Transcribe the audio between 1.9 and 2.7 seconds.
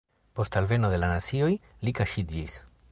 kaŝiĝis.